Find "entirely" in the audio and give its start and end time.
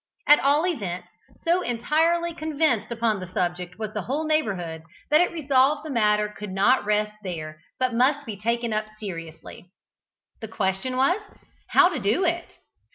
1.61-2.33